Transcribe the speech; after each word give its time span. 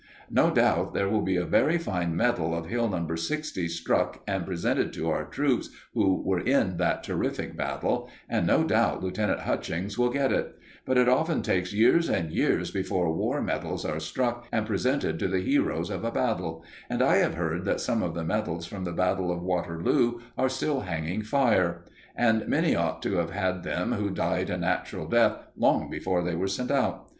No 0.31 0.49
doubt 0.49 0.95
there 0.95 1.07
will 1.07 1.21
be 1.21 1.35
a 1.35 1.45
very 1.45 1.77
fine 1.77 2.15
medal 2.15 2.57
of 2.57 2.65
Hill 2.65 2.89
No. 2.89 3.15
60 3.15 3.67
struck 3.67 4.21
and 4.27 4.47
presented 4.47 4.93
to 4.93 5.11
our 5.11 5.25
troops 5.25 5.69
who 5.93 6.23
were 6.25 6.39
in 6.39 6.77
that 6.77 7.03
terrific 7.03 7.55
battle, 7.55 8.09
and 8.27 8.47
no 8.47 8.63
doubt 8.63 9.03
Lieutenant 9.03 9.41
Hutchings 9.41 9.99
will 9.99 10.09
get 10.09 10.31
it; 10.31 10.55
but 10.85 10.97
it 10.97 11.07
often 11.07 11.43
takes 11.43 11.71
years 11.71 12.09
and 12.09 12.31
years 12.31 12.71
before 12.71 13.13
war 13.15 13.43
medals 13.43 13.85
are 13.85 13.99
struck 13.99 14.47
and 14.51 14.65
presented 14.65 15.19
to 15.19 15.27
the 15.27 15.41
heroes 15.41 15.91
of 15.91 16.03
a 16.03 16.09
battle, 16.11 16.65
and 16.89 17.03
I 17.03 17.17
have 17.17 17.35
heard 17.35 17.63
that 17.65 17.79
some 17.79 18.01
of 18.01 18.15
the 18.15 18.23
medals 18.23 18.65
from 18.65 18.85
the 18.85 18.93
Battle 18.93 19.31
of 19.31 19.43
Waterloo 19.43 20.17
are 20.35 20.49
still 20.49 20.79
hanging 20.79 21.21
fire; 21.21 21.85
and 22.15 22.47
many 22.47 22.75
ought 22.75 23.03
to 23.03 23.17
have 23.17 23.29
had 23.29 23.61
them 23.61 23.91
who 23.91 24.09
died 24.09 24.49
a 24.49 24.57
natural 24.57 25.07
death 25.07 25.37
long 25.55 25.91
before 25.91 26.23
they 26.23 26.33
were 26.33 26.47
sent 26.47 26.71
out. 26.71 27.07